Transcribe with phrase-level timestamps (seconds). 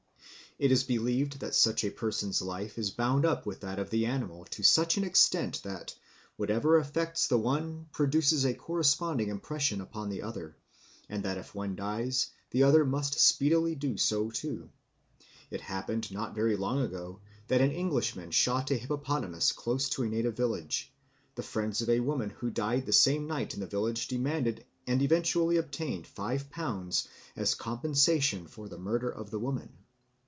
[0.59, 4.05] It is believed that such a person's life is bound up with that of the
[4.05, 5.95] animal to such an extent that,
[6.37, 10.55] whatever affects the one produces a corresponding impression upon the other,
[11.09, 14.69] and that if one dies the other must speedily do so too.
[15.49, 20.09] It happened not very long ago that an Englishman shot a hippopotamus close to a
[20.09, 20.93] native village;
[21.33, 25.01] the friends of a woman who died the same night in the village demanded and
[25.01, 29.77] eventually obtained five pounds as compensation for the murder of the woman."